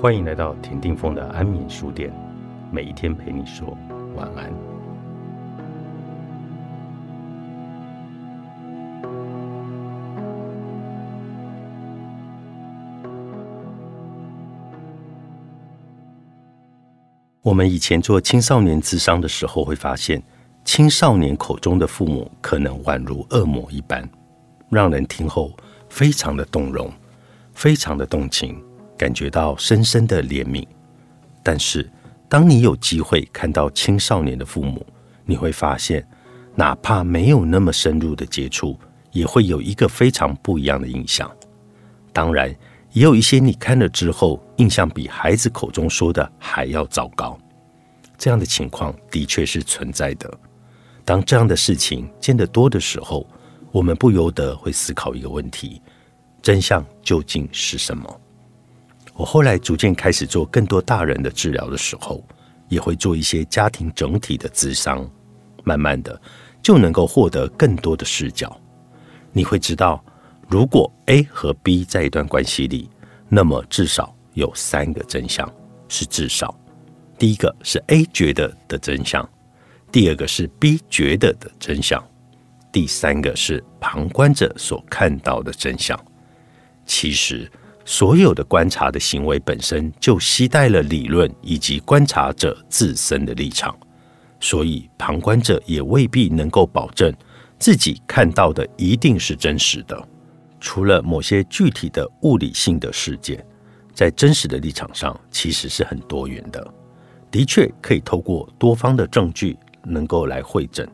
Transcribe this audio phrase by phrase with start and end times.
[0.00, 2.10] 欢迎来到田定峰的安眠书店，
[2.72, 3.76] 每一天陪你说
[4.16, 4.50] 晚安。
[17.42, 20.22] 我们以前做青少年智商的时候，会发现
[20.64, 24.08] 青少年口中的父母可能宛如恶魔一般，
[24.70, 25.52] 让人听后
[25.90, 26.90] 非常的动容，
[27.52, 28.64] 非常的动情。
[29.00, 30.62] 感觉到深深的怜悯，
[31.42, 31.90] 但是
[32.28, 34.84] 当你有机会看到青少年的父母，
[35.24, 36.06] 你会发现，
[36.54, 38.78] 哪怕没有那么深入的接触，
[39.10, 41.34] 也会有一个非常不一样的印象。
[42.12, 42.54] 当然，
[42.92, 47.38] 也有一些你看了之后，印象比孩子口中说的还要糟糕。
[48.18, 50.30] 这样的情况的确是存在的。
[51.06, 53.26] 当这样的事情见得多的时候，
[53.72, 55.80] 我们不由得会思考一个问题：
[56.42, 58.20] 真相究竟是什么？
[59.20, 62.24] 我后来逐渐开始做更多大人的治疗的时候，
[62.70, 65.06] 也会做一些家庭整体的咨商，
[65.62, 66.18] 慢慢的
[66.62, 68.58] 就能够获得更多的视角。
[69.30, 70.02] 你会知道，
[70.48, 72.88] 如果 A 和 B 在一段关系里，
[73.28, 75.46] 那么至少有三个真相
[75.86, 76.58] 是至少。
[77.18, 79.28] 第一个是 A 觉得的真相，
[79.92, 82.02] 第二个是 B 觉得的真相，
[82.72, 86.02] 第三个是旁观者所看到的真相。
[86.86, 87.52] 其实。
[87.84, 93.76] 所有的观察的行为本身就携带了理论以及观察者自身的立场，
[94.38, 97.12] 所以旁观者也未必能够保证
[97.58, 100.08] 自己看到的一定是真实的。
[100.60, 103.44] 除了某些具体的物理性的事件，
[103.94, 106.74] 在真实的立场上其实是很多元的，
[107.30, 110.88] 的确可以透过多方的证据能够来会诊。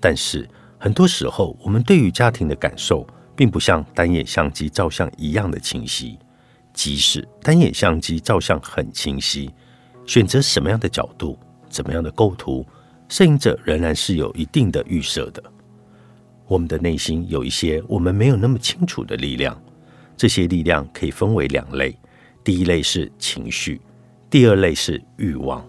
[0.00, 6.18] 但是很多时候，我们对于家庭的感受，并不像单眼相机照相一样的清晰。
[6.72, 9.50] 即使单眼相机照相很清晰，
[10.06, 12.66] 选择什么样的角度、怎么样的构图，
[13.08, 15.42] 摄影者仍然是有一定的预设的。
[16.46, 19.60] 我们的内心有一些我们没有那么清楚的力量，
[20.16, 21.96] 这些力量可以分为两类：
[22.42, 23.80] 第一类是情绪，
[24.28, 25.64] 第二类是欲望。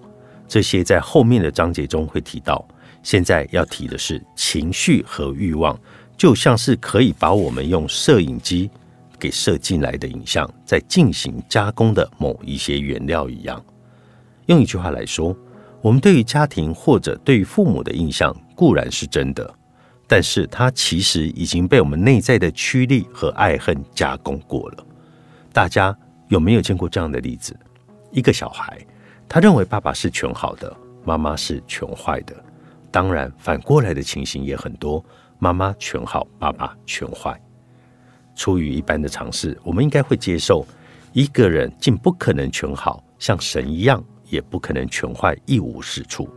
[0.48, 2.68] 这些在后面的章节中会提到。
[3.04, 5.80] 现在要提的是情绪和欲望，
[6.18, 8.70] 就像是可以把我们用摄影机。
[9.18, 13.64] 给摄进来的影像在进行加工的某一些原料一样。
[14.48, 15.36] 用一句话来说，
[15.82, 19.52] 我们对于家庭或者对于父母的印象固然是真的，
[20.06, 24.86] 但是它其实已经被我们内在的驱力和爱恨加工过了。
[25.54, 25.98] 大家
[26.28, 27.58] 有没有见过这样的例子？
[28.12, 28.78] 一个小孩，
[29.30, 32.36] 他认为爸爸是全好的，妈妈是全坏的。
[32.92, 35.04] 当然，反过来的情形也很多，
[35.40, 37.40] 妈妈全好，爸爸全坏。
[38.36, 40.66] 出于一般的常识，我们应该会接受
[41.14, 46.28] 一个人竟不可能全好，像神一样，也不可能全坏，一无是处。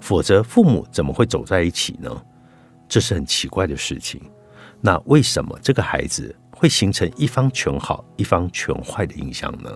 [0.00, 2.10] 否则，父母怎么会走在一起呢？
[2.88, 4.20] 这是很奇怪的事情。
[4.80, 9.70] 那为什么这个孩子会形成一方全好，一方全坏的印象呢？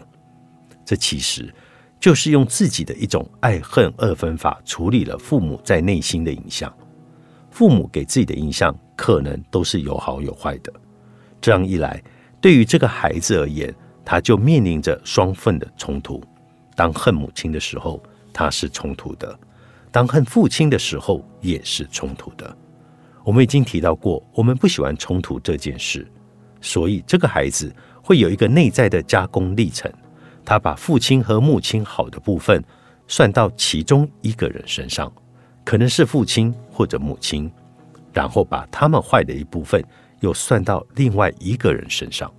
[0.85, 1.53] 这其实
[1.99, 6.73] 就是用自己的一种爱恨二分法处理了父母在内心的影像。
[7.61, 10.73] 父母给自己的印象，可能都是有好有坏的。
[11.43, 12.03] 这样一来，
[12.41, 16.25] 对于这个孩子而言，他就面临着双份的冲突。
[16.75, 19.39] 当恨母亲的时候，他是冲突的；
[19.93, 22.57] 当恨父亲的时候，也是冲突的。
[23.25, 26.11] 我们已经提到过，我们不喜欢冲突这件事，
[26.63, 27.71] 所以这个孩子
[28.03, 29.93] 会有一个内在的加工历程。
[30.47, 32.65] 他把父亲和母亲好的部分
[33.07, 35.13] 算到其中一个人身上，
[35.65, 37.51] 可能是父亲或者母亲，
[38.13, 39.85] 然后把他们坏的一部分。
[40.21, 42.31] 又算到另外一个人身上，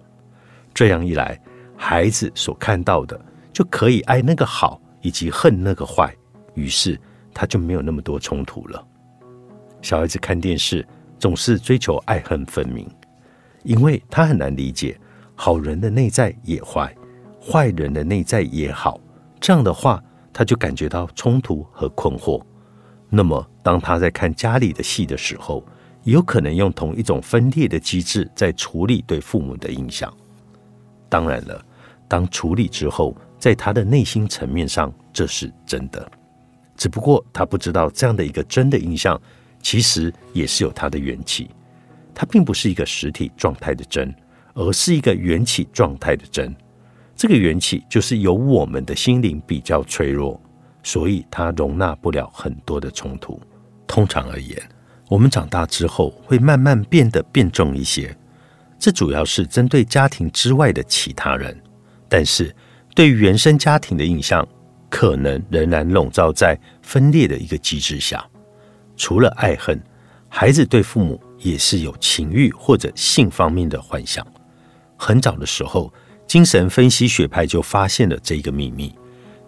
[0.71, 1.41] 这样一来，
[1.75, 3.19] 孩子所看到的
[3.51, 6.15] 就可以爱那个好，以及恨那个坏，
[6.53, 6.95] 于是
[7.33, 8.87] 他就没有那么多冲突了。
[9.81, 10.87] 小孩子看电视
[11.17, 12.87] 总是追求爱恨分明，
[13.63, 14.95] 因为他很难理解
[15.33, 16.95] 好人的内在也坏，
[17.41, 19.01] 坏人的内在也好。
[19.39, 19.99] 这样的话，
[20.31, 22.39] 他就感觉到冲突和困惑。
[23.13, 25.61] 那么，当他在看家里的戏的时候，
[26.03, 30.11] 有可能用同一种分裂的机制在处理对父母的影响。
[31.09, 31.63] 当然了，
[32.07, 36.09] 当处理之后，在他的内心层面上，这是真的。
[36.77, 39.21] 只不过他不知道，这样的一个真的印象，
[39.61, 41.49] 其实也是有它的缘起。
[42.15, 44.15] 它并不是一个实体状态的真，
[44.53, 46.55] 而是一个缘起状态的真。
[47.15, 50.41] 这个缘起就是由我们的心灵比较脆弱，
[50.83, 53.39] 所以它容纳不了很多的冲突。
[53.87, 54.61] 通常而言。
[55.09, 58.17] 我们长大之后会慢慢变得变重一些，
[58.79, 61.61] 这主要是针对家庭之外的其他人。
[62.07, 62.55] 但是
[62.95, 64.47] 对于原生家庭的印象，
[64.89, 68.25] 可能仍然笼罩在分裂的一个机制下。
[68.95, 69.77] 除了爱恨，
[70.29, 74.25] 孩子对父母也是有情欲或者性方面的幻想。
[74.95, 75.93] 很早的时候，
[76.25, 78.95] 精神分析学派就发现了这个秘密。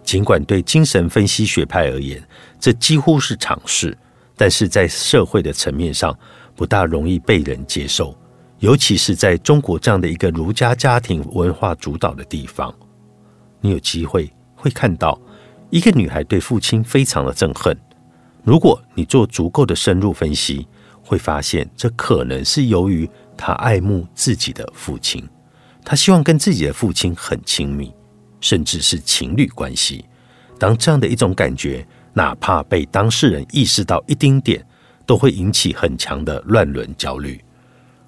[0.04, 2.22] 尽管对精神分析学派而言，
[2.60, 3.96] 这几乎是常事，
[4.36, 6.16] 但是在社会的层面上
[6.54, 8.14] 不大容易被人接受，
[8.58, 12.72] 尤其是在中国这样的一个儒家家庭文化主导的地方。
[13.60, 15.18] 你有机会会看到
[15.70, 17.74] 一个女孩对父亲非常的憎恨，
[18.42, 20.68] 如果你做足够的深入分析，
[21.02, 23.08] 会发现这可能是由于
[23.38, 25.26] 她爱慕自己的父亲，
[25.82, 27.90] 她希望跟自己的父亲很亲密。
[28.44, 30.04] 甚至是情侣关系，
[30.58, 34.62] 当这样的一种感觉，哪怕被当事人意识到一丁点，
[35.06, 37.42] 都会引起很强的乱伦焦虑。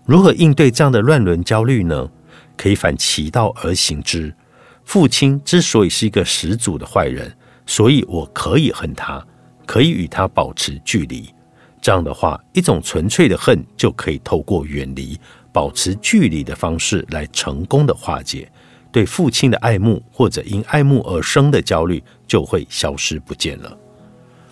[0.05, 2.11] 如何应对这样的乱伦焦虑呢？
[2.55, 4.35] 可以反其道而行之。
[4.85, 7.35] 父亲之所以是一个十足的坏人，
[7.65, 9.27] 所以我可以恨他，
[9.65, 11.31] 可以与他保持距离。
[11.81, 15.19] 这样的话，一种纯粹的恨就可以透过远离、
[15.51, 18.53] 保持距离的方式来成功的化解。
[18.97, 23.77] 对父亲的爱慕，或者因爱慕而生的焦虑，就会消失不见了。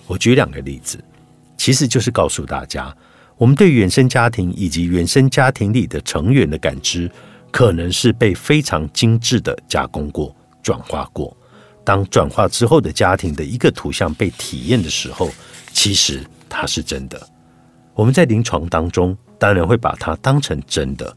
[0.06, 1.02] 我举两个例子，
[1.56, 2.94] 其实就是告诉大家，
[3.38, 7.10] 我们对原生家庭以及原生家庭里的成员的感知，
[7.50, 11.34] 可能是被非常精致的加工过、转化过。
[11.82, 15.30] 当转化之后的家庭的一个图像被体验的时候，
[15.72, 17.18] 其实它是真的。
[17.94, 21.16] 我们在临床当中当然会把它当成真的，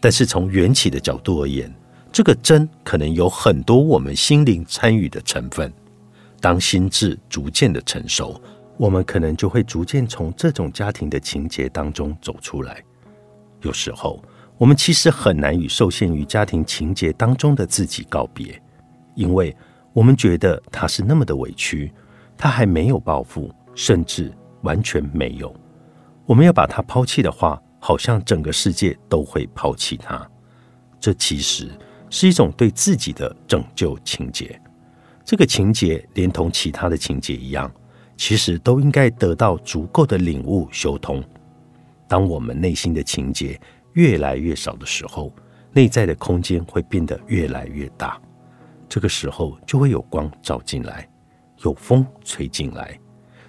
[0.00, 1.70] 但是从缘起的角度而言。
[2.12, 5.72] 这个真可能有很多我们心灵参与的成分。
[6.42, 8.38] 当心智逐渐的成熟，
[8.76, 12.84] 我们可能就会逐渐从这种家庭的情节当中走出来。
[13.62, 14.22] 有时候，
[14.58, 18.60] 我们其实很难与受限于家庭情节当中的自己告别，
[19.14, 19.56] 因为
[19.94, 21.90] 我们觉得他是那么的委屈，
[22.36, 24.30] 他还没有报复，甚至
[24.62, 25.54] 完全没有。
[26.26, 30.28] 我们要把他抛弃的话，好像整个世界都会抛弃他。
[31.00, 31.70] 这其实。
[32.12, 34.60] 是一种对自己的拯救情节，
[35.24, 37.72] 这个情节连同其他的情节一样，
[38.18, 41.24] 其实都应该得到足够的领悟修通。
[42.06, 43.58] 当我们内心的情节
[43.94, 45.34] 越来越少的时候，
[45.72, 48.20] 内在的空间会变得越来越大，
[48.90, 51.08] 这个时候就会有光照进来，
[51.64, 52.96] 有风吹进来。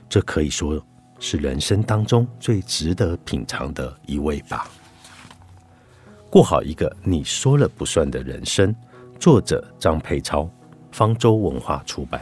[0.08, 0.82] 这可以说
[1.20, 4.72] 是人生当中最值得品尝的一味吧。
[6.34, 8.76] 过好一个你说了不算的人生。
[9.20, 10.50] 作者：张佩超，
[10.92, 12.20] 方舟文化出版。